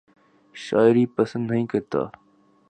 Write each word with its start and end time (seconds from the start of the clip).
شاعری 0.55 1.05
پسند 1.05 1.51
نہیں 1.51 1.65
کرتا 1.65 1.99